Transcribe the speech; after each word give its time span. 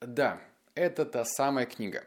Да, 0.00 0.40
это 0.74 1.04
та 1.04 1.24
самая 1.26 1.66
книга. 1.66 2.04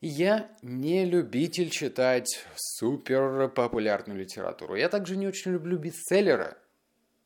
Я 0.00 0.48
не 0.62 1.04
любитель 1.04 1.68
читать 1.68 2.42
супер 2.56 3.50
популярную 3.50 4.18
литературу. 4.18 4.74
Я 4.74 4.88
также 4.88 5.16
не 5.16 5.28
очень 5.28 5.52
люблю 5.52 5.76
бестселлеры. 5.76 6.56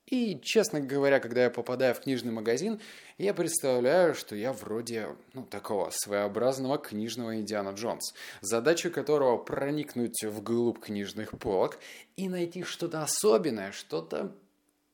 И, 0.06 0.40
честно 0.42 0.80
говоря, 0.80 1.20
когда 1.20 1.44
я 1.44 1.50
попадаю 1.50 1.94
в 1.94 2.00
книжный 2.00 2.32
магазин, 2.32 2.80
я 3.18 3.32
представляю, 3.32 4.14
что 4.14 4.34
я 4.34 4.52
вроде, 4.52 5.16
ну, 5.32 5.44
такого 5.44 5.90
своеобразного 5.90 6.76
книжного 6.78 7.36
Индиана 7.36 7.70
Джонс, 7.70 8.14
задача 8.40 8.90
которого 8.90 9.38
проникнуть 9.38 10.24
вглубь 10.24 10.80
книжных 10.80 11.38
полок 11.38 11.78
и 12.16 12.28
найти 12.28 12.64
что-то 12.64 13.02
особенное, 13.02 13.70
что-то 13.70 14.34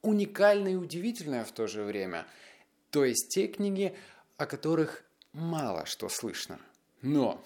уникальное 0.02 0.72
и 0.72 0.76
удивительное 0.76 1.44
в 1.44 1.52
то 1.52 1.66
же 1.66 1.82
время. 1.84 2.26
То 2.90 3.04
есть 3.04 3.30
те 3.30 3.46
книги, 3.48 3.96
о 4.40 4.46
которых 4.46 5.04
мало 5.32 5.84
что 5.84 6.08
слышно. 6.08 6.58
Но, 7.02 7.42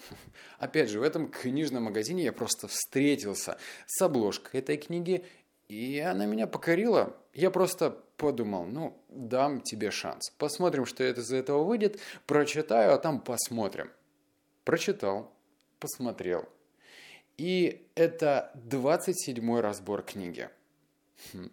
опять 0.59 0.89
же, 0.89 0.99
в 0.99 1.03
этом 1.03 1.29
книжном 1.29 1.83
магазине 1.83 2.23
я 2.23 2.31
просто 2.31 2.67
встретился 2.67 3.57
с 3.85 4.01
обложкой 4.01 4.61
этой 4.61 4.77
книги 4.77 5.25
и 5.67 5.99
она 5.99 6.25
меня 6.25 6.47
покорила. 6.47 7.17
Я 7.33 7.51
просто 7.51 7.89
подумал, 8.17 8.65
ну, 8.65 8.97
дам 9.09 9.61
тебе 9.61 9.91
шанс. 9.91 10.29
Посмотрим, 10.37 10.85
что 10.85 11.03
это 11.03 11.21
из 11.21 11.31
этого 11.33 11.63
выйдет. 11.63 11.99
Прочитаю, 12.27 12.93
а 12.93 12.97
там 12.97 13.19
посмотрим. 13.19 13.91
Прочитал, 14.63 15.33
посмотрел. 15.79 16.47
И 17.37 17.87
это 17.95 18.51
27-й 18.55 19.59
разбор 19.59 20.03
книги. 20.03 20.49
Хм. 21.33 21.49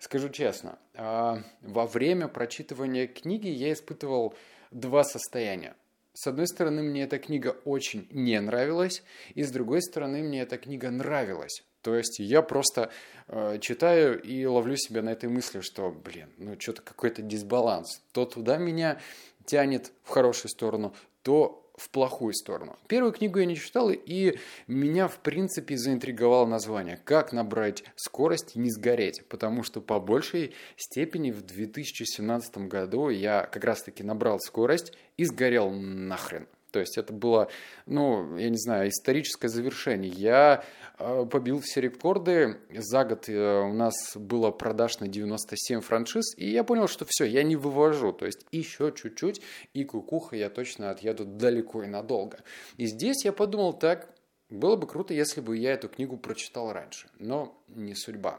Скажу 0.00 0.28
честно, 0.28 0.78
а, 0.94 1.42
во 1.62 1.86
время 1.86 2.28
прочитывания 2.28 3.06
книги 3.06 3.48
я 3.48 3.72
испытывал 3.72 4.34
два 4.80 5.04
состояния. 5.04 5.74
С 6.12 6.26
одной 6.26 6.46
стороны, 6.46 6.82
мне 6.82 7.02
эта 7.02 7.18
книга 7.18 7.56
очень 7.64 8.08
не 8.10 8.40
нравилась, 8.40 9.02
и 9.34 9.42
с 9.42 9.50
другой 9.50 9.82
стороны, 9.82 10.22
мне 10.22 10.42
эта 10.42 10.56
книга 10.56 10.90
нравилась. 10.90 11.62
То 11.82 11.94
есть 11.94 12.18
я 12.18 12.42
просто 12.42 12.90
э, 13.28 13.58
читаю 13.60 14.20
и 14.20 14.44
ловлю 14.46 14.76
себя 14.76 15.02
на 15.02 15.10
этой 15.10 15.28
мысли, 15.28 15.60
что, 15.60 15.90
блин, 15.90 16.30
ну 16.38 16.58
что-то 16.58 16.82
какой-то 16.82 17.22
дисбаланс. 17.22 18.02
То 18.12 18.24
туда 18.24 18.56
меня 18.56 18.98
тянет 19.44 19.92
в 20.02 20.08
хорошую 20.08 20.50
сторону, 20.50 20.94
то 21.22 21.65
в 21.76 21.90
плохую 21.90 22.32
сторону. 22.34 22.76
Первую 22.88 23.12
книгу 23.12 23.38
я 23.38 23.46
не 23.46 23.56
читал, 23.56 23.90
и 23.90 24.38
меня, 24.66 25.08
в 25.08 25.18
принципе, 25.18 25.76
заинтриговало 25.76 26.46
название 26.46 26.98
«Как 27.04 27.32
набрать 27.32 27.84
скорость 27.96 28.56
и 28.56 28.58
не 28.58 28.70
сгореть», 28.70 29.26
потому 29.28 29.62
что 29.62 29.80
по 29.80 30.00
большей 30.00 30.54
степени 30.76 31.30
в 31.30 31.42
2017 31.42 32.58
году 32.68 33.08
я 33.08 33.42
как 33.42 33.64
раз-таки 33.64 34.02
набрал 34.02 34.40
скорость 34.40 34.92
и 35.16 35.24
сгорел 35.24 35.70
нахрен. 35.70 36.46
То 36.76 36.80
есть 36.80 36.98
это 36.98 37.14
было, 37.14 37.48
ну, 37.86 38.36
я 38.36 38.50
не 38.50 38.58
знаю, 38.58 38.90
историческое 38.90 39.48
завершение. 39.48 40.12
Я 40.12 40.62
э, 40.98 41.24
побил 41.24 41.62
все 41.62 41.80
рекорды. 41.80 42.58
За 42.70 43.02
год 43.02 43.30
э, 43.30 43.60
у 43.62 43.72
нас 43.72 43.94
было 44.14 44.50
продаж 44.50 45.00
на 45.00 45.08
97 45.08 45.80
франшиз, 45.80 46.36
и 46.36 46.50
я 46.50 46.64
понял, 46.64 46.86
что 46.86 47.06
все, 47.08 47.24
я 47.24 47.44
не 47.44 47.56
вывожу. 47.56 48.12
То 48.12 48.26
есть 48.26 48.44
еще 48.52 48.92
чуть-чуть, 48.94 49.40
и 49.72 49.84
кукуха 49.84 50.36
я 50.36 50.50
точно 50.50 50.90
отъеду 50.90 51.24
далеко 51.24 51.82
и 51.82 51.86
надолго. 51.86 52.40
И 52.76 52.84
здесь 52.84 53.24
я 53.24 53.32
подумал 53.32 53.72
так, 53.72 54.14
было 54.50 54.76
бы 54.76 54.86
круто, 54.86 55.14
если 55.14 55.40
бы 55.40 55.56
я 55.56 55.72
эту 55.72 55.88
книгу 55.88 56.18
прочитал 56.18 56.74
раньше, 56.74 57.08
но 57.18 57.58
не 57.68 57.94
судьба. 57.94 58.38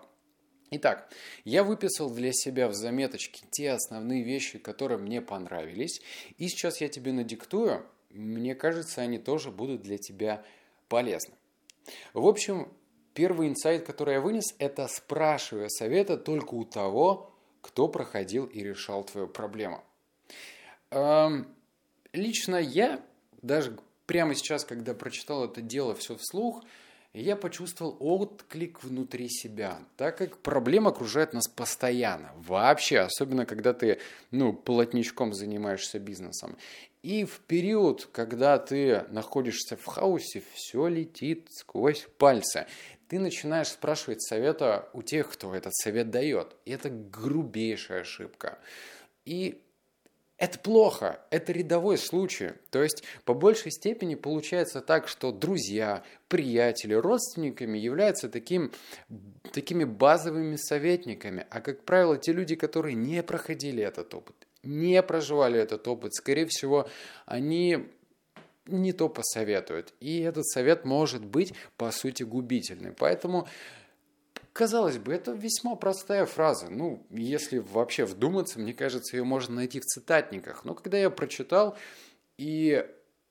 Итак, 0.70 1.10
я 1.44 1.64
выписал 1.64 2.12
для 2.12 2.34
себя 2.34 2.68
в 2.68 2.74
заметочке 2.74 3.46
те 3.50 3.72
основные 3.72 4.22
вещи, 4.22 4.60
которые 4.60 5.00
мне 5.00 5.24
понравились, 5.24 6.02
и 6.38 6.50
сейчас 6.50 6.82
я 6.82 6.90
тебе 6.90 7.14
надиктую, 7.14 7.86
мне 8.10 8.56
кажется, 8.56 9.02
они 9.02 9.18
тоже 9.18 9.52
будут 9.52 9.82
для 9.82 9.98
тебя 9.98 10.44
полезны. 10.90 11.34
В 12.14 12.26
общем, 12.26 12.72
первый 13.14 13.48
инсайт, 13.48 13.86
который 13.86 14.16
я 14.16 14.22
вынес, 14.22 14.56
это 14.60 14.88
спрашивая 14.88 15.70
совета 15.70 16.18
только 16.18 16.54
у 16.54 16.66
того, 16.66 17.34
кто 17.62 17.88
проходил 17.88 18.46
и 18.46 18.64
решал 18.64 19.04
твою 19.04 19.28
проблему. 19.28 19.84
Эм, 20.92 21.48
лично 22.14 22.56
я, 22.56 23.02
даже 23.42 23.78
прямо 24.06 24.36
сейчас, 24.36 24.66
когда 24.66 24.94
прочитал 24.94 25.46
это 25.46 25.62
дело 25.62 25.96
все 25.96 26.16
вслух, 26.16 26.64
я 27.22 27.36
почувствовал 27.36 27.98
отклик 28.00 28.84
внутри 28.84 29.30
себя, 29.30 29.80
так 29.96 30.18
как 30.18 30.38
проблема 30.38 30.90
окружает 30.90 31.34
нас 31.34 31.48
постоянно, 31.48 32.32
вообще, 32.36 33.00
особенно 33.00 33.46
когда 33.46 33.74
ты, 33.74 34.00
ну, 34.32 34.54
полотничком 34.54 35.34
занимаешься 35.34 36.00
бизнесом. 36.00 36.58
И 37.04 37.26
в 37.26 37.40
период, 37.40 38.10
когда 38.12 38.58
ты 38.58 39.06
находишься 39.10 39.78
в 39.78 39.86
хаосе, 39.86 40.44
все 40.54 40.88
летит 40.88 41.48
сквозь 41.52 42.08
пальцы. 42.18 42.68
Ты 43.08 43.20
начинаешь 43.20 43.70
спрашивать 43.70 44.22
совета 44.22 44.90
у 44.94 45.02
тех, 45.02 45.32
кто 45.32 45.56
этот 45.56 45.74
совет 45.76 46.10
дает. 46.10 46.56
И 46.66 46.72
это 46.72 46.90
грубейшая 46.90 48.02
ошибка. 48.02 48.60
И 49.24 49.62
это 50.38 50.60
плохо, 50.60 51.20
это 51.32 51.52
рядовой 51.52 51.98
случай. 51.98 52.52
То 52.70 52.84
есть, 52.84 53.04
по 53.26 53.34
большей 53.34 53.72
степени 53.72 54.16
получается 54.16 54.82
так, 54.82 55.08
что 55.08 55.32
друзья, 55.32 56.04
приятели, 56.28 56.94
родственниками 56.94 57.78
являются 57.78 58.30
таким, 58.30 58.72
такими 59.52 59.84
базовыми 59.84 60.56
советниками. 60.56 61.48
А, 61.50 61.60
как 61.62 61.84
правило, 61.84 62.18
те 62.18 62.34
люди, 62.34 62.56
которые 62.56 62.94
не 62.94 63.24
проходили 63.24 63.84
этот 63.84 64.14
опыт, 64.14 64.36
не 64.62 65.02
проживали 65.02 65.60
этот 65.60 65.88
опыт, 65.88 66.14
скорее 66.14 66.46
всего, 66.46 66.88
они 67.26 67.88
не 68.68 68.94
то 68.94 69.10
посоветуют. 69.10 69.94
И 70.00 70.20
этот 70.20 70.46
совет 70.46 70.86
может 70.86 71.26
быть, 71.26 71.54
по 71.78 71.90
сути, 71.92 72.24
губительный. 72.24 72.92
Поэтому, 72.92 73.48
казалось 74.58 74.98
бы, 74.98 75.14
это 75.14 75.34
весьма 75.34 75.76
простая 75.76 76.26
фраза. 76.26 76.70
Ну, 76.70 77.06
если 77.12 77.60
вообще 77.60 78.06
вдуматься, 78.06 78.60
мне 78.60 78.74
кажется, 78.74 79.16
ее 79.16 79.24
можно 79.24 79.56
найти 79.56 79.80
в 79.80 79.86
цитатниках. 79.86 80.66
Но 80.66 80.74
когда 80.74 80.98
я 80.98 81.12
прочитал 81.12 81.78
и 82.38 82.84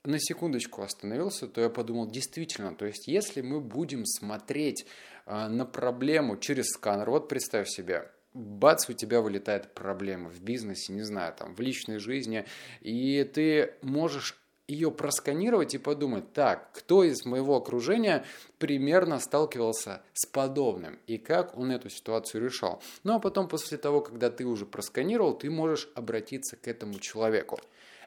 на 0.05 0.19
секундочку 0.19 0.83
остановился, 0.83 1.47
то 1.47 1.59
я 1.59 1.69
подумал, 1.69 2.09
действительно, 2.09 2.73
то 2.73 2.85
есть 2.85 3.07
если 3.09 3.41
мы 3.41 3.59
будем 3.59 4.05
смотреть 4.05 4.85
э, 5.25 5.47
на 5.47 5.65
проблему 5.65 6.37
через 6.37 6.67
сканер, 6.67 7.09
вот 7.09 7.27
представь 7.27 7.67
себе, 7.67 8.09
бац, 8.33 8.87
у 8.87 8.93
тебя 8.93 9.19
вылетает 9.19 9.73
проблема 9.73 10.29
в 10.29 10.39
бизнесе, 10.39 10.93
не 10.93 11.01
знаю, 11.01 11.33
там, 11.37 11.55
в 11.55 11.59
личной 11.59 11.99
жизни, 11.99 12.45
и 12.79 13.29
ты 13.33 13.73
можешь 13.81 14.39
ее 14.67 14.91
просканировать 14.91 15.73
и 15.75 15.77
подумать, 15.77 16.33
так, 16.33 16.71
кто 16.73 17.03
из 17.03 17.25
моего 17.25 17.55
окружения 17.55 18.25
примерно 18.57 19.19
сталкивался 19.19 20.01
с 20.13 20.25
подобным 20.25 20.99
и 21.07 21.17
как 21.17 21.57
он 21.57 21.71
эту 21.71 21.89
ситуацию 21.89 22.43
решал. 22.43 22.81
Ну 23.03 23.15
а 23.15 23.19
потом, 23.19 23.47
после 23.47 23.77
того, 23.77 24.01
когда 24.01 24.29
ты 24.29 24.45
уже 24.45 24.65
просканировал, 24.65 25.37
ты 25.37 25.49
можешь 25.49 25.89
обратиться 25.95 26.57
к 26.57 26.67
этому 26.67 26.99
человеку. 26.99 27.59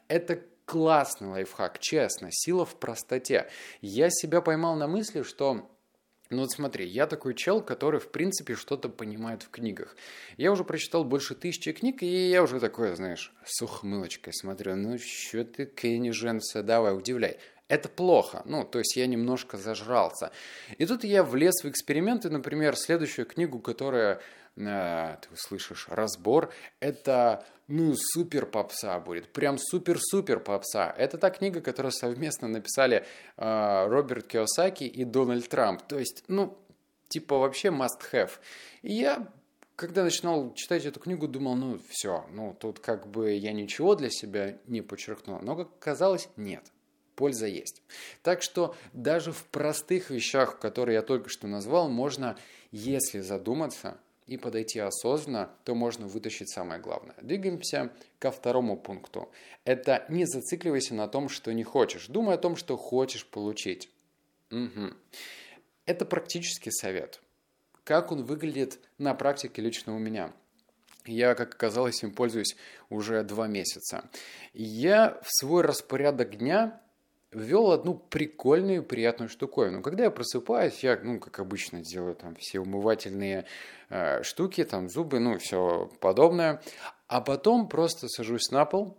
Это 0.08 0.42
классный 0.66 1.28
лайфхак, 1.28 1.78
честно, 1.78 2.28
сила 2.30 2.64
в 2.64 2.76
простоте. 2.76 3.48
Я 3.80 4.08
себя 4.10 4.40
поймал 4.40 4.76
на 4.76 4.86
мысли, 4.86 5.22
что 5.22 5.68
ну 6.30 6.42
вот 6.42 6.52
смотри, 6.52 6.86
я 6.86 7.08
такой 7.08 7.34
чел, 7.34 7.60
который 7.60 7.98
в 7.98 8.10
принципе 8.12 8.54
что-то 8.54 8.88
понимает 8.88 9.42
в 9.42 9.50
книгах. 9.50 9.96
Я 10.36 10.52
уже 10.52 10.62
прочитал 10.62 11.04
больше 11.04 11.34
тысячи 11.34 11.72
книг, 11.72 12.04
и 12.04 12.30
я 12.30 12.44
уже 12.44 12.60
такой, 12.60 12.94
знаешь, 12.94 13.32
с 13.44 13.60
ухмылочкой 13.62 14.32
смотрю, 14.32 14.76
ну 14.76 14.96
что 14.98 15.44
ты, 15.44 15.66
Кенни 15.66 16.10
Женса, 16.10 16.62
давай, 16.62 16.96
удивляй. 16.96 17.38
Это 17.70 17.88
плохо, 17.88 18.42
ну, 18.46 18.64
то 18.64 18.80
есть 18.80 18.96
я 18.96 19.06
немножко 19.06 19.56
зажрался. 19.56 20.32
И 20.76 20.86
тут 20.86 21.04
я 21.04 21.22
влез 21.22 21.62
в 21.62 21.68
эксперименты, 21.68 22.28
например, 22.28 22.74
следующую 22.74 23.26
книгу, 23.26 23.60
которая 23.60 24.20
э, 24.56 25.16
ты 25.22 25.28
услышишь 25.32 25.86
разбор, 25.88 26.52
это, 26.80 27.44
ну, 27.68 27.94
супер 27.94 28.46
попса 28.46 28.98
будет, 28.98 29.32
прям 29.32 29.56
супер-супер 29.56 30.40
попса. 30.40 30.92
Это 30.98 31.16
та 31.16 31.30
книга, 31.30 31.60
которую 31.60 31.92
совместно 31.92 32.48
написали 32.48 33.06
э, 33.36 33.86
Роберт 33.86 34.26
Киосаки 34.26 34.82
и 34.82 35.04
Дональд 35.04 35.48
Трамп. 35.48 35.82
То 35.82 35.96
есть, 35.96 36.24
ну, 36.26 36.58
типа 37.06 37.38
вообще 37.38 37.68
must 37.68 38.00
have. 38.12 38.32
И 38.82 38.94
я 38.94 39.28
когда 39.76 40.02
начинал 40.02 40.52
читать 40.54 40.84
эту 40.86 40.98
книгу, 40.98 41.28
думал, 41.28 41.54
ну 41.54 41.80
все, 41.88 42.26
ну 42.32 42.54
тут 42.58 42.80
как 42.80 43.06
бы 43.06 43.32
я 43.32 43.52
ничего 43.52 43.94
для 43.94 44.10
себя 44.10 44.58
не 44.66 44.82
подчеркнул. 44.82 45.38
Но, 45.40 45.54
как 45.54 45.68
оказалось, 45.78 46.28
нет 46.36 46.64
польза 47.14 47.46
есть. 47.46 47.82
Так 48.22 48.42
что 48.42 48.74
даже 48.92 49.32
в 49.32 49.44
простых 49.44 50.10
вещах, 50.10 50.58
которые 50.58 50.96
я 50.96 51.02
только 51.02 51.28
что 51.28 51.46
назвал, 51.46 51.88
можно, 51.88 52.36
если 52.70 53.20
задуматься, 53.20 53.98
и 54.30 54.36
подойти 54.36 54.78
осознанно, 54.78 55.50
то 55.64 55.74
можно 55.74 56.06
вытащить 56.06 56.48
самое 56.50 56.80
главное. 56.80 57.16
Двигаемся 57.20 57.92
ко 58.20 58.30
второму 58.30 58.76
пункту. 58.76 59.28
Это 59.64 60.06
не 60.08 60.24
зацикливайся 60.24 60.94
на 60.94 61.08
том, 61.08 61.28
что 61.28 61.52
не 61.52 61.64
хочешь. 61.64 62.06
Думай 62.06 62.36
о 62.36 62.38
том, 62.38 62.54
что 62.54 62.76
хочешь 62.76 63.26
получить. 63.26 63.90
Угу. 64.52 64.94
Это 65.84 66.04
практический 66.04 66.70
совет. 66.70 67.20
Как 67.82 68.12
он 68.12 68.24
выглядит 68.24 68.78
на 68.98 69.14
практике 69.14 69.62
лично 69.62 69.96
у 69.96 69.98
меня? 69.98 70.32
Я, 71.06 71.34
как 71.34 71.54
оказалось, 71.54 72.00
им 72.04 72.12
пользуюсь 72.12 72.56
уже 72.88 73.24
два 73.24 73.48
месяца. 73.48 74.08
Я 74.52 75.18
в 75.24 75.28
свой 75.28 75.64
распорядок 75.64 76.36
дня 76.36 76.80
ввел 77.32 77.70
одну 77.70 77.94
прикольную, 77.94 78.82
приятную 78.82 79.28
штуковину. 79.28 79.82
Когда 79.82 80.04
я 80.04 80.10
просыпаюсь, 80.10 80.82
я, 80.82 80.98
ну, 81.02 81.18
как 81.20 81.38
обычно, 81.40 81.80
делаю 81.80 82.14
там 82.14 82.34
все 82.36 82.60
умывательные 82.60 83.46
э, 83.88 84.22
штуки, 84.22 84.64
там 84.64 84.88
зубы, 84.88 85.20
ну, 85.20 85.38
все 85.38 85.90
подобное. 86.00 86.60
А 87.06 87.20
потом 87.20 87.68
просто 87.68 88.08
сажусь 88.08 88.50
на 88.50 88.64
пол, 88.64 88.96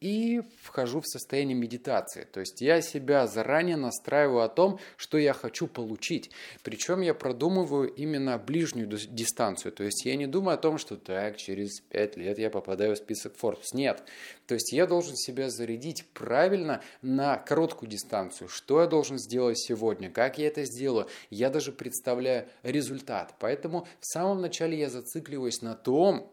и 0.00 0.42
вхожу 0.62 1.00
в 1.00 1.06
состояние 1.06 1.56
медитации. 1.56 2.26
То 2.30 2.40
есть 2.40 2.60
я 2.60 2.80
себя 2.80 3.26
заранее 3.26 3.76
настраиваю 3.76 4.42
о 4.42 4.48
том, 4.48 4.78
что 4.96 5.18
я 5.18 5.32
хочу 5.32 5.66
получить. 5.66 6.30
Причем 6.62 7.00
я 7.00 7.14
продумываю 7.14 7.92
именно 7.92 8.38
ближнюю 8.38 8.88
дистанцию. 8.88 9.72
То 9.72 9.84
есть 9.84 10.04
я 10.04 10.16
не 10.16 10.26
думаю 10.26 10.54
о 10.54 10.58
том, 10.58 10.78
что 10.78 10.96
так, 10.96 11.36
через 11.36 11.80
5 11.80 12.16
лет 12.16 12.38
я 12.38 12.50
попадаю 12.50 12.94
в 12.94 12.98
список 12.98 13.34
Forbes. 13.40 13.74
Нет. 13.74 14.02
То 14.46 14.54
есть 14.54 14.72
я 14.72 14.86
должен 14.86 15.16
себя 15.16 15.50
зарядить 15.50 16.06
правильно 16.14 16.82
на 17.02 17.36
короткую 17.36 17.90
дистанцию. 17.90 18.48
Что 18.48 18.80
я 18.80 18.86
должен 18.86 19.18
сделать 19.18 19.58
сегодня, 19.58 20.10
как 20.10 20.38
я 20.38 20.46
это 20.46 20.64
сделаю. 20.64 21.08
Я 21.30 21.50
даже 21.50 21.72
представляю 21.72 22.48
результат. 22.62 23.34
Поэтому 23.38 23.86
в 24.00 24.06
самом 24.06 24.40
начале 24.40 24.78
я 24.78 24.88
зацикливаюсь 24.88 25.60
на 25.62 25.74
том, 25.74 26.32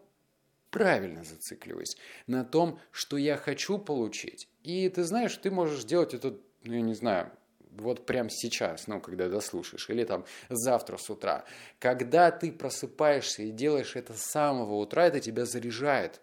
правильно 0.70 1.24
зацикливаюсь 1.24 1.96
на 2.26 2.44
том, 2.44 2.78
что 2.90 3.16
я 3.16 3.36
хочу 3.36 3.78
получить. 3.78 4.48
И 4.62 4.88
ты 4.88 5.04
знаешь, 5.04 5.36
ты 5.36 5.50
можешь 5.50 5.84
делать 5.84 6.14
это, 6.14 6.38
ну, 6.64 6.74
я 6.74 6.80
не 6.80 6.94
знаю, 6.94 7.30
вот 7.70 8.06
прямо 8.06 8.30
сейчас, 8.30 8.86
ну, 8.86 9.00
когда 9.00 9.28
дослушаешь, 9.28 9.88
или 9.90 10.04
там 10.04 10.24
завтра 10.48 10.96
с 10.96 11.10
утра. 11.10 11.44
Когда 11.78 12.30
ты 12.30 12.50
просыпаешься 12.52 13.42
и 13.42 13.50
делаешь 13.50 13.96
это 13.96 14.14
с 14.14 14.22
самого 14.22 14.74
утра, 14.74 15.06
это 15.06 15.20
тебя 15.20 15.44
заряжает. 15.44 16.20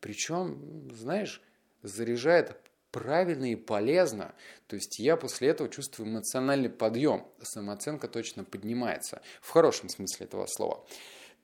Причем, 0.00 0.90
знаешь, 0.92 1.42
заряжает 1.82 2.56
правильно 2.90 3.52
и 3.52 3.56
полезно. 3.56 4.34
То 4.68 4.76
есть 4.76 4.98
я 4.98 5.16
после 5.16 5.48
этого 5.48 5.68
чувствую 5.68 6.08
эмоциональный 6.08 6.70
подъем. 6.70 7.26
Самооценка 7.42 8.08
точно 8.08 8.44
поднимается. 8.44 9.20
В 9.42 9.50
хорошем 9.50 9.88
смысле 9.88 10.26
этого 10.26 10.46
слова. 10.46 10.86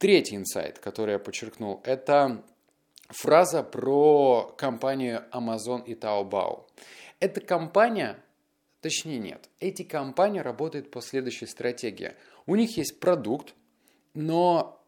Третий 0.02 0.34
инсайт, 0.34 0.80
который 0.80 1.12
я 1.12 1.20
подчеркнул, 1.20 1.80
это 1.84 2.42
фраза 3.08 3.62
про 3.62 4.52
компанию 4.58 5.22
Amazon 5.30 5.84
и 5.86 5.94
Taobao. 5.94 6.64
Эта 7.20 7.40
компания, 7.40 8.18
точнее 8.80 9.20
нет, 9.20 9.48
эти 9.60 9.84
компании 9.84 10.40
работают 10.40 10.90
по 10.90 11.00
следующей 11.00 11.46
стратегии. 11.46 12.16
У 12.46 12.56
них 12.56 12.76
есть 12.78 12.98
продукт, 12.98 13.54
но 14.12 14.84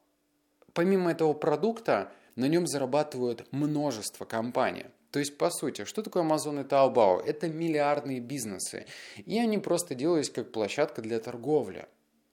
помимо 0.73 1.13
этого 1.13 1.33
продукта 1.33 2.11
на 2.35 2.47
нем 2.47 2.67
зарабатывают 2.67 3.47
множество 3.53 4.25
компаний. 4.25 4.87
То 5.13 5.21
есть, 5.21 5.39
по 5.39 5.49
сути, 5.51 5.85
что 5.85 6.03
такое 6.03 6.25
Amazon 6.25 6.61
и 6.61 6.65
Taobao? 6.65 7.23
Это 7.25 7.47
миллиардные 7.47 8.19
бизнесы. 8.19 8.87
И 9.25 9.39
они 9.39 9.59
просто 9.59 9.95
делались 9.95 10.31
как 10.31 10.51
площадка 10.51 11.03
для 11.03 11.21
торговли. 11.21 11.87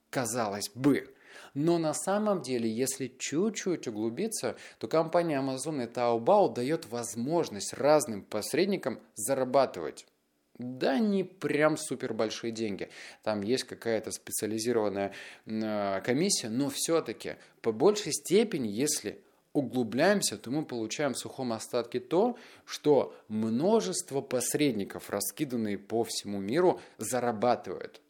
Казалось 0.09 0.71
бы. 0.73 1.13
Но 1.53 1.77
на 1.77 1.93
самом 1.93 2.41
деле, 2.41 2.69
если 2.69 3.13
чуть-чуть 3.17 3.87
углубиться, 3.87 4.55
то 4.79 4.87
компания 4.87 5.39
Amazon 5.39 5.83
и 5.83 5.87
Taobao 5.87 6.53
дает 6.53 6.87
возможность 6.87 7.73
разным 7.73 8.23
посредникам 8.23 8.99
зарабатывать. 9.15 10.05
Да, 10.57 10.99
не 10.99 11.23
прям 11.23 11.75
супер 11.75 12.13
большие 12.13 12.51
деньги. 12.51 12.89
Там 13.23 13.41
есть 13.41 13.63
какая-то 13.63 14.11
специализированная 14.11 15.13
э, 15.45 16.01
комиссия, 16.01 16.49
но 16.49 16.69
все-таки 16.69 17.37
по 17.61 17.71
большей 17.71 18.13
степени, 18.13 18.67
если 18.67 19.21
углубляемся, 19.53 20.37
то 20.37 20.51
мы 20.51 20.63
получаем 20.63 21.13
в 21.13 21.17
сухом 21.17 21.51
остатке 21.53 21.99
то, 21.99 22.37
что 22.65 23.15
множество 23.27 24.21
посредников, 24.21 25.09
раскиданные 25.09 25.77
по 25.77 26.03
всему 26.03 26.39
миру, 26.39 26.79
зарабатывают 26.97 28.01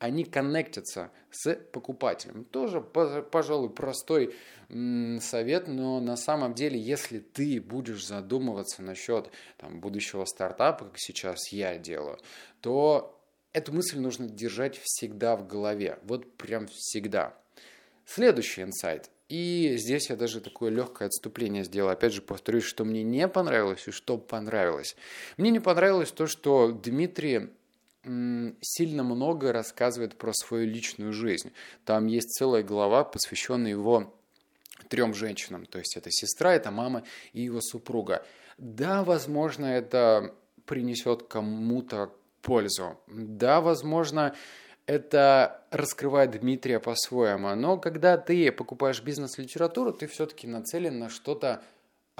они 0.00 0.24
коннектятся 0.24 1.12
с 1.30 1.54
покупателем. 1.54 2.44
Тоже, 2.46 2.80
пожалуй, 2.80 3.70
простой 3.70 4.34
совет, 5.20 5.68
но 5.68 6.00
на 6.00 6.16
самом 6.16 6.54
деле, 6.54 6.80
если 6.80 7.18
ты 7.18 7.60
будешь 7.60 8.04
задумываться 8.04 8.82
насчет 8.82 9.30
там, 9.58 9.80
будущего 9.80 10.24
стартапа, 10.24 10.86
как 10.86 10.98
сейчас 10.98 11.52
я 11.52 11.76
делаю, 11.76 12.18
то 12.62 13.20
эту 13.52 13.72
мысль 13.72 13.98
нужно 13.98 14.26
держать 14.28 14.80
всегда 14.82 15.36
в 15.36 15.46
голове. 15.46 15.98
Вот 16.04 16.36
прям 16.36 16.66
всегда. 16.66 17.34
Следующий 18.06 18.62
инсайт. 18.62 19.10
И 19.28 19.76
здесь 19.76 20.08
я 20.08 20.16
даже 20.16 20.40
такое 20.40 20.70
легкое 20.70 21.06
отступление 21.06 21.62
сделал. 21.62 21.90
Опять 21.90 22.14
же, 22.14 22.22
повторюсь, 22.22 22.64
что 22.64 22.84
мне 22.84 23.02
не 23.02 23.28
понравилось 23.28 23.86
и 23.86 23.92
что 23.92 24.18
понравилось. 24.18 24.96
Мне 25.36 25.50
не 25.50 25.60
понравилось 25.60 26.10
то, 26.10 26.26
что 26.26 26.72
Дмитрий 26.72 27.50
сильно 28.02 29.02
много 29.02 29.52
рассказывает 29.52 30.16
про 30.16 30.32
свою 30.32 30.66
личную 30.66 31.12
жизнь. 31.12 31.52
Там 31.84 32.06
есть 32.06 32.30
целая 32.30 32.62
глава, 32.62 33.04
посвященная 33.04 33.70
его 33.70 34.14
трем 34.88 35.14
женщинам. 35.14 35.66
То 35.66 35.78
есть 35.78 35.96
это 35.96 36.10
сестра, 36.10 36.54
это 36.54 36.70
мама 36.70 37.04
и 37.32 37.42
его 37.42 37.60
супруга. 37.60 38.24
Да, 38.58 39.04
возможно, 39.04 39.66
это 39.66 40.34
принесет 40.64 41.24
кому-то 41.24 42.12
пользу. 42.42 42.98
Да, 43.06 43.60
возможно, 43.60 44.34
это 44.86 45.64
раскрывает 45.70 46.32
Дмитрия 46.32 46.80
по-своему. 46.80 47.54
Но 47.54 47.78
когда 47.78 48.16
ты 48.16 48.50
покупаешь 48.50 49.02
бизнес-литературу, 49.02 49.92
ты 49.92 50.06
все-таки 50.06 50.46
нацелен 50.46 50.98
на 50.98 51.08
что-то 51.10 51.62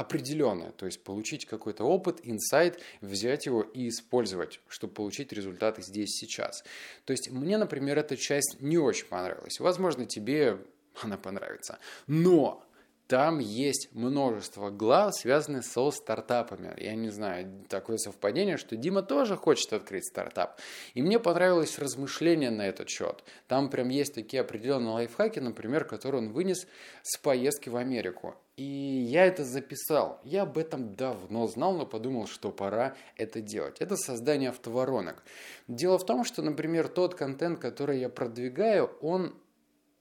определенное, 0.00 0.70
то 0.72 0.86
есть 0.86 1.04
получить 1.04 1.44
какой-то 1.44 1.84
опыт, 1.84 2.20
инсайт, 2.22 2.80
взять 3.00 3.46
его 3.46 3.62
и 3.62 3.88
использовать, 3.88 4.60
чтобы 4.66 4.94
получить 4.94 5.32
результаты 5.32 5.82
здесь 5.82 6.10
сейчас. 6.10 6.64
То 7.04 7.12
есть 7.12 7.30
мне, 7.30 7.58
например, 7.58 7.98
эта 7.98 8.16
часть 8.16 8.60
не 8.60 8.78
очень 8.78 9.06
понравилась. 9.06 9.60
Возможно, 9.60 10.06
тебе 10.06 10.58
она 11.02 11.18
понравится. 11.18 11.78
Но 12.06 12.64
там 13.10 13.40
есть 13.40 13.88
множество 13.92 14.70
глав, 14.70 15.14
связанных 15.14 15.64
со 15.64 15.90
стартапами. 15.90 16.72
Я 16.80 16.94
не 16.94 17.10
знаю, 17.10 17.64
такое 17.68 17.96
совпадение, 17.96 18.56
что 18.56 18.76
Дима 18.76 19.02
тоже 19.02 19.36
хочет 19.36 19.72
открыть 19.72 20.06
стартап. 20.06 20.60
И 20.94 21.02
мне 21.02 21.18
понравилось 21.18 21.78
размышление 21.78 22.50
на 22.50 22.68
этот 22.68 22.88
счет. 22.88 23.24
Там 23.48 23.68
прям 23.68 23.88
есть 23.88 24.14
такие 24.14 24.40
определенные 24.42 24.92
лайфхаки, 24.92 25.40
например, 25.40 25.84
которые 25.84 26.22
он 26.22 26.32
вынес 26.32 26.68
с 27.02 27.18
поездки 27.18 27.68
в 27.68 27.76
Америку. 27.76 28.36
И 28.60 29.06
я 29.08 29.24
это 29.24 29.42
записал. 29.42 30.20
Я 30.22 30.42
об 30.42 30.58
этом 30.58 30.94
давно 30.94 31.46
знал, 31.46 31.78
но 31.78 31.86
подумал, 31.86 32.26
что 32.26 32.52
пора 32.52 32.94
это 33.16 33.40
делать. 33.40 33.80
Это 33.80 33.96
создание 33.96 34.50
автоворонок. 34.50 35.22
Дело 35.66 35.96
в 35.96 36.04
том, 36.04 36.24
что, 36.24 36.42
например, 36.42 36.88
тот 36.88 37.14
контент, 37.14 37.58
который 37.58 38.00
я 38.00 38.10
продвигаю, 38.10 38.90
он 39.00 39.34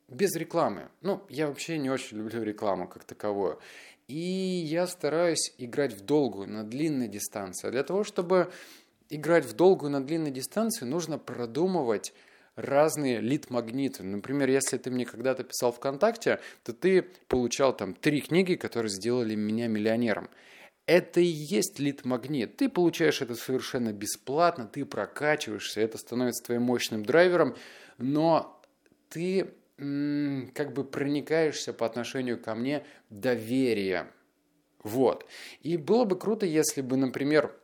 без 0.09 0.35
рекламы. 0.35 0.89
Ну, 0.99 1.21
я 1.29 1.47
вообще 1.47 1.77
не 1.77 1.89
очень 1.89 2.17
люблю 2.17 2.43
рекламу 2.43 2.89
как 2.89 3.05
таковую. 3.05 3.59
И 4.09 4.19
я 4.19 4.87
стараюсь 4.87 5.53
играть 5.57 5.93
в 5.93 6.01
долгую, 6.01 6.49
на 6.49 6.65
длинной 6.65 7.07
дистанции. 7.07 7.69
А 7.69 7.71
для 7.71 7.83
того, 7.83 8.03
чтобы 8.03 8.51
играть 9.07 9.45
в 9.45 9.53
долгую, 9.53 9.89
на 9.89 10.03
длинной 10.03 10.31
дистанции, 10.31 10.83
нужно 10.83 11.17
продумывать 11.17 12.11
разные 12.59 13.19
лид-магниты. 13.21 14.03
Например, 14.03 14.49
если 14.49 14.77
ты 14.77 14.91
мне 14.91 15.05
когда-то 15.05 15.43
писал 15.43 15.71
ВКонтакте, 15.71 16.39
то 16.63 16.73
ты 16.73 17.03
получал 17.27 17.75
там 17.75 17.93
три 17.93 18.21
книги, 18.21 18.55
которые 18.55 18.89
сделали 18.89 19.35
меня 19.35 19.67
миллионером. 19.67 20.29
Это 20.85 21.19
и 21.19 21.25
есть 21.25 21.79
лид-магнит. 21.79 22.57
Ты 22.57 22.67
получаешь 22.67 23.21
это 23.21 23.35
совершенно 23.35 23.93
бесплатно, 23.93 24.65
ты 24.65 24.85
прокачиваешься, 24.85 25.81
это 25.81 25.97
становится 25.97 26.43
твоим 26.43 26.63
мощным 26.63 27.05
драйвером, 27.05 27.55
но 27.97 28.61
ты 29.09 29.53
как 29.77 30.73
бы 30.73 30.83
проникаешься 30.83 31.73
по 31.73 31.85
отношению 31.85 32.37
ко 32.41 32.55
мне 32.55 32.85
доверием. 33.09 34.07
Вот. 34.83 35.25
И 35.61 35.77
было 35.77 36.05
бы 36.05 36.17
круто, 36.17 36.45
если 36.45 36.81
бы, 36.81 36.97
например, 36.97 37.58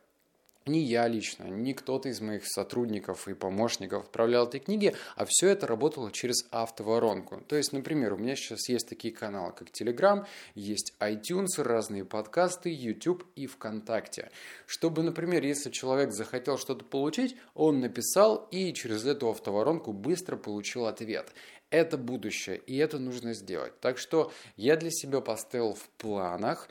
не 0.66 0.80
я 0.80 1.06
лично, 1.06 1.44
не 1.44 1.74
кто-то 1.74 2.08
из 2.08 2.20
моих 2.20 2.46
сотрудников 2.46 3.28
и 3.28 3.34
помощников 3.34 4.04
отправлял 4.04 4.48
эти 4.48 4.58
книги, 4.58 4.94
а 5.14 5.24
все 5.24 5.48
это 5.48 5.66
работало 5.66 6.10
через 6.10 6.46
автоворонку. 6.50 7.42
То 7.48 7.56
есть, 7.56 7.72
например, 7.72 8.14
у 8.14 8.16
меня 8.16 8.36
сейчас 8.36 8.68
есть 8.68 8.88
такие 8.88 9.14
каналы, 9.14 9.52
как 9.52 9.68
Telegram, 9.68 10.26
есть 10.54 10.94
iTunes, 11.00 11.62
разные 11.62 12.04
подкасты, 12.04 12.74
YouTube 12.74 13.24
и 13.36 13.46
ВКонтакте. 13.46 14.30
Чтобы, 14.66 15.02
например, 15.02 15.44
если 15.44 15.70
человек 15.70 16.12
захотел 16.12 16.58
что-то 16.58 16.84
получить, 16.84 17.36
он 17.54 17.80
написал 17.80 18.48
и 18.50 18.72
через 18.72 19.04
эту 19.04 19.30
автоворонку 19.30 19.92
быстро 19.92 20.36
получил 20.36 20.86
ответ. 20.86 21.32
Это 21.70 21.98
будущее, 21.98 22.58
и 22.58 22.76
это 22.76 22.98
нужно 22.98 23.34
сделать. 23.34 23.78
Так 23.80 23.98
что 23.98 24.32
я 24.56 24.76
для 24.76 24.90
себя 24.90 25.20
поставил 25.20 25.74
в 25.74 25.88
планах 25.98 26.68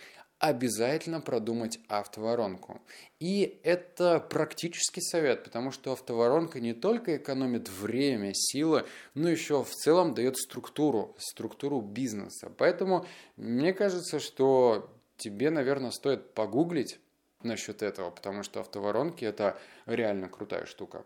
обязательно 0.47 1.21
продумать 1.21 1.79
автоворонку. 1.87 2.81
И 3.19 3.59
это 3.63 4.19
практический 4.19 5.01
совет, 5.01 5.43
потому 5.43 5.71
что 5.71 5.93
автоворонка 5.93 6.59
не 6.59 6.73
только 6.73 7.17
экономит 7.17 7.69
время, 7.69 8.31
силы, 8.33 8.85
но 9.13 9.29
еще 9.29 9.63
в 9.63 9.71
целом 9.71 10.13
дает 10.13 10.37
структуру, 10.37 11.15
структуру 11.17 11.81
бизнеса. 11.81 12.51
Поэтому 12.57 13.05
мне 13.37 13.73
кажется, 13.73 14.19
что 14.19 14.89
тебе, 15.17 15.49
наверное, 15.49 15.91
стоит 15.91 16.33
погуглить 16.33 16.99
насчет 17.43 17.81
этого, 17.81 18.11
потому 18.11 18.43
что 18.43 18.59
автоворонки 18.59 19.23
это 19.25 19.57
реально 19.85 20.29
крутая 20.29 20.65
штука. 20.65 21.05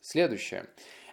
Следующее. 0.00 0.66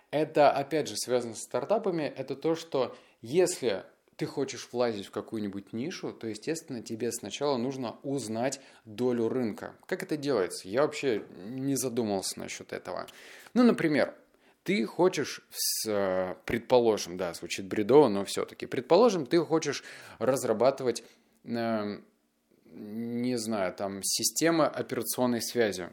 Это, 0.10 0.52
опять 0.52 0.88
же, 0.88 0.96
связано 0.98 1.36
с 1.36 1.44
стартапами. 1.44 2.04
Это 2.04 2.36
то, 2.36 2.56
что 2.56 2.96
если 3.22 3.84
ты 4.22 4.28
хочешь 4.28 4.70
влазить 4.72 5.08
в 5.08 5.12
какую-нибудь 5.12 5.74
нишу, 5.74 6.14
то, 6.14 6.28
естественно, 6.28 6.84
тебе 6.84 7.12
сначала 7.12 7.58
нужно 7.58 7.96
узнать 8.04 8.62
долю 8.86 9.28
рынка. 9.30 9.74
Как 9.88 10.04
это 10.04 10.16
делается? 10.16 10.70
Я 10.70 10.84
вообще 10.84 11.26
не 11.48 11.76
задумывался 11.76 12.40
насчет 12.40 12.72
этого. 12.72 13.08
Ну, 13.56 13.64
например, 13.64 14.14
ты 14.64 14.86
хочешь, 14.86 15.42
предположим, 16.46 17.18
да, 17.18 17.34
звучит 17.34 17.66
бредово, 17.66 18.10
но 18.10 18.24
все-таки, 18.24 18.68
предположим, 18.68 19.26
ты 19.26 19.44
хочешь 19.44 19.84
разрабатывать, 20.20 21.04
э, 21.44 21.98
не 22.66 23.38
знаю, 23.40 23.74
там, 23.74 24.04
системы 24.04 24.68
операционной 24.68 25.42
связи. 25.42 25.90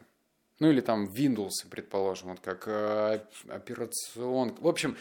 Ну 0.59 0.69
или 0.69 0.81
там 0.81 1.05
Windows, 1.11 1.65
предположим, 1.67 2.29
вот 2.29 2.41
как 2.41 2.67
э, 2.67 3.21
операцион... 3.47 4.53
В 4.59 4.67
общем, 4.67 4.97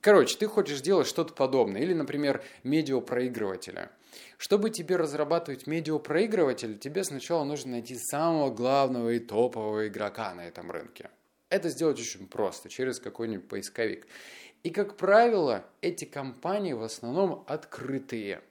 Короче, 0.00 0.36
ты 0.36 0.46
хочешь 0.46 0.78
сделать 0.78 1.06
что-то 1.06 1.32
подобное. 1.32 1.82
Или, 1.82 1.94
например, 1.94 2.42
медиапроигрывателя. 2.62 3.90
Чтобы 4.38 4.70
тебе 4.70 4.96
разрабатывать 4.96 5.66
медиапроигрыватель, 5.66 6.78
тебе 6.78 7.04
сначала 7.04 7.44
нужно 7.44 7.72
найти 7.72 7.96
самого 7.98 8.54
главного 8.54 9.10
и 9.10 9.18
топового 9.18 9.88
игрока 9.88 10.34
на 10.34 10.46
этом 10.46 10.70
рынке. 10.70 11.10
Это 11.48 11.68
сделать 11.70 11.98
очень 11.98 12.26
просто, 12.26 12.68
через 12.68 12.98
какой-нибудь 12.98 13.48
поисковик. 13.48 14.06
И, 14.62 14.70
как 14.70 14.96
правило, 14.96 15.64
эти 15.80 16.04
компании 16.04 16.72
в 16.72 16.82
основном 16.82 17.44
открытые. 17.46 18.42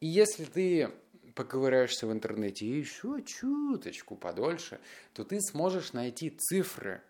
И 0.00 0.06
если 0.06 0.44
ты 0.44 0.90
поковыряешься 1.34 2.06
в 2.06 2.12
интернете 2.12 2.66
еще 2.66 3.22
чуточку 3.24 4.16
подольше, 4.16 4.80
то 5.12 5.24
ты 5.24 5.40
сможешь 5.40 5.92
найти 5.92 6.30
цифры, 6.30 7.02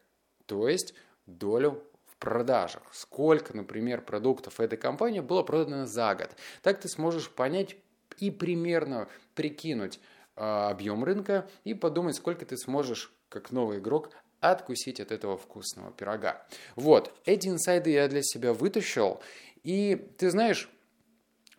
то 0.46 0.68
есть 0.68 0.94
долю 1.26 1.82
продажах. 2.18 2.82
Сколько, 2.92 3.56
например, 3.56 4.02
продуктов 4.02 4.60
этой 4.60 4.78
компании 4.78 5.20
было 5.20 5.42
продано 5.42 5.86
за 5.86 6.14
год. 6.14 6.30
Так 6.62 6.80
ты 6.80 6.88
сможешь 6.88 7.30
понять 7.30 7.76
и 8.18 8.30
примерно 8.30 9.08
прикинуть 9.34 10.00
э, 10.36 10.40
объем 10.42 11.04
рынка 11.04 11.48
и 11.64 11.74
подумать, 11.74 12.16
сколько 12.16 12.46
ты 12.46 12.56
сможешь, 12.56 13.12
как 13.28 13.50
новый 13.50 13.78
игрок, 13.78 14.10
откусить 14.40 15.00
от 15.00 15.12
этого 15.12 15.36
вкусного 15.36 15.92
пирога. 15.92 16.46
Вот, 16.74 17.12
эти 17.24 17.48
инсайды 17.48 17.90
я 17.90 18.08
для 18.08 18.22
себя 18.22 18.52
вытащил. 18.52 19.20
И 19.62 19.96
ты 20.18 20.30
знаешь, 20.30 20.70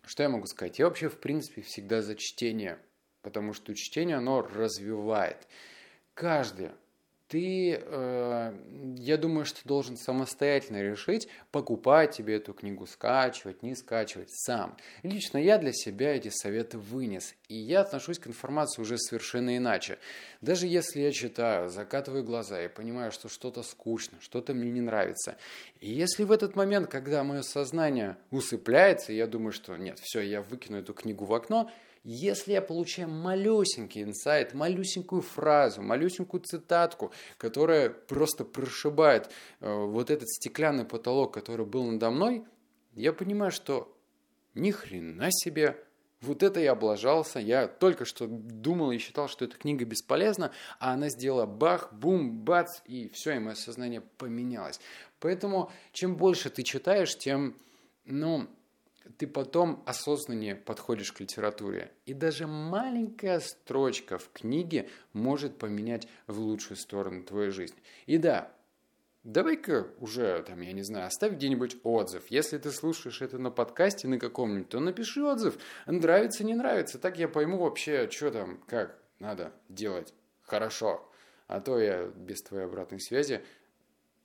что 0.04 0.22
я 0.22 0.28
могу 0.28 0.46
сказать? 0.46 0.78
Я 0.78 0.86
вообще, 0.86 1.08
в 1.08 1.18
принципе, 1.18 1.62
всегда 1.62 2.02
за 2.02 2.14
чтение, 2.14 2.78
потому 3.22 3.52
что 3.52 3.74
чтение, 3.74 4.16
оно 4.16 4.42
развивает. 4.42 5.46
Каждый 6.14 6.70
ты, 7.28 7.78
э, 7.80 8.54
я 8.96 9.16
думаю, 9.18 9.44
что 9.44 9.60
должен 9.64 9.98
самостоятельно 9.98 10.82
решить, 10.82 11.28
покупать 11.52 12.16
тебе 12.16 12.36
эту 12.36 12.54
книгу, 12.54 12.86
скачивать, 12.86 13.62
не 13.62 13.74
скачивать 13.76 14.30
сам. 14.30 14.76
Лично 15.02 15.36
я 15.36 15.58
для 15.58 15.72
себя 15.72 16.16
эти 16.16 16.30
советы 16.30 16.78
вынес, 16.78 17.34
и 17.48 17.54
я 17.54 17.82
отношусь 17.82 18.18
к 18.18 18.26
информации 18.26 18.80
уже 18.80 18.96
совершенно 18.98 19.56
иначе. 19.56 19.98
Даже 20.40 20.66
если 20.66 21.00
я 21.00 21.12
читаю, 21.12 21.68
закатываю 21.68 22.24
глаза 22.24 22.62
и 22.62 22.68
понимаю, 22.68 23.12
что 23.12 23.28
что-то 23.28 23.62
скучно, 23.62 24.18
что-то 24.20 24.54
мне 24.54 24.70
не 24.70 24.80
нравится, 24.80 25.36
и 25.80 25.90
если 25.90 26.24
в 26.24 26.32
этот 26.32 26.56
момент, 26.56 26.90
когда 26.90 27.22
мое 27.24 27.42
сознание 27.42 28.16
усыпляется, 28.30 29.12
я 29.12 29.26
думаю, 29.26 29.52
что 29.52 29.76
нет, 29.76 29.98
все, 30.00 30.20
я 30.20 30.40
выкину 30.40 30.78
эту 30.78 30.94
книгу 30.94 31.26
в 31.26 31.34
окно– 31.34 31.70
если 32.10 32.52
я 32.52 32.62
получаю 32.62 33.10
малюсенький 33.10 34.02
инсайт, 34.02 34.54
малюсенькую 34.54 35.20
фразу, 35.20 35.82
малюсенькую 35.82 36.40
цитатку, 36.40 37.12
которая 37.36 37.90
просто 37.90 38.46
прошибает 38.46 39.28
э, 39.60 39.70
вот 39.70 40.10
этот 40.10 40.26
стеклянный 40.26 40.86
потолок, 40.86 41.34
который 41.34 41.66
был 41.66 41.84
надо 41.84 42.10
мной, 42.10 42.46
я 42.94 43.12
понимаю, 43.12 43.52
что 43.52 43.94
ни 44.54 44.70
хрена 44.70 45.28
себе, 45.30 45.84
вот 46.22 46.42
это 46.42 46.60
я 46.60 46.72
облажался, 46.72 47.40
я 47.40 47.68
только 47.68 48.06
что 48.06 48.26
думал 48.26 48.90
и 48.90 48.96
считал, 48.96 49.28
что 49.28 49.44
эта 49.44 49.58
книга 49.58 49.84
бесполезна, 49.84 50.50
а 50.80 50.94
она 50.94 51.10
сделала 51.10 51.44
бах, 51.44 51.92
бум, 51.92 52.38
бац, 52.38 52.80
и 52.86 53.10
все, 53.10 53.32
и 53.32 53.38
мое 53.38 53.54
сознание 53.54 54.00
поменялось. 54.00 54.80
Поэтому 55.20 55.70
чем 55.92 56.16
больше 56.16 56.48
ты 56.48 56.62
читаешь, 56.62 57.18
тем, 57.18 57.54
ну, 58.06 58.48
ты 59.16 59.26
потом 59.26 59.82
осознаннее 59.86 60.54
подходишь 60.54 61.12
к 61.12 61.20
литературе. 61.20 61.92
И 62.06 62.14
даже 62.14 62.46
маленькая 62.46 63.40
строчка 63.40 64.18
в 64.18 64.30
книге 64.32 64.88
может 65.12 65.58
поменять 65.58 66.08
в 66.26 66.38
лучшую 66.38 66.76
сторону 66.76 67.22
твою 67.22 67.50
жизнь. 67.50 67.76
И 68.06 68.18
да, 68.18 68.52
давай-ка 69.24 69.88
уже, 69.98 70.42
там, 70.42 70.60
я 70.60 70.72
не 70.72 70.82
знаю, 70.82 71.06
оставь 71.06 71.32
где-нибудь 71.32 71.78
отзыв. 71.82 72.24
Если 72.28 72.58
ты 72.58 72.70
слушаешь 72.70 73.22
это 73.22 73.38
на 73.38 73.50
подкасте 73.50 74.08
на 74.08 74.18
каком-нибудь, 74.18 74.68
то 74.68 74.80
напиши 74.80 75.22
отзыв. 75.22 75.58
Нравится, 75.86 76.44
не 76.44 76.54
нравится. 76.54 76.98
Так 76.98 77.18
я 77.18 77.28
пойму 77.28 77.58
вообще, 77.58 78.08
что 78.10 78.30
там, 78.30 78.58
как 78.66 78.98
надо 79.18 79.52
делать 79.68 80.14
хорошо. 80.42 81.10
А 81.46 81.60
то 81.60 81.78
я 81.80 82.06
без 82.06 82.42
твоей 82.42 82.64
обратной 82.66 83.00
связи 83.00 83.42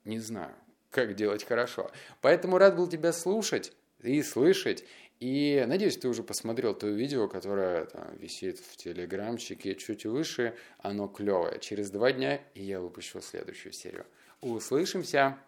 не 0.04 0.18
знаю, 0.18 0.54
как 0.90 1.14
делать 1.14 1.44
хорошо. 1.44 1.90
Поэтому 2.20 2.58
рад 2.58 2.76
был 2.76 2.86
тебя 2.86 3.12
слушать 3.12 3.72
и 4.04 4.22
слышать. 4.22 4.84
И 5.20 5.64
надеюсь, 5.66 5.96
ты 5.96 6.08
уже 6.08 6.22
посмотрел 6.22 6.74
то 6.74 6.86
видео, 6.88 7.28
которое 7.28 7.86
там, 7.86 8.16
висит 8.16 8.58
в 8.58 8.76
телеграмчике 8.76 9.74
чуть 9.74 10.04
выше. 10.04 10.54
Оно 10.78 11.08
клевое. 11.08 11.58
Через 11.60 11.90
два 11.90 12.12
дня 12.12 12.40
я 12.54 12.80
выпущу 12.80 13.20
следующую 13.20 13.72
серию. 13.72 14.06
Услышимся! 14.40 15.38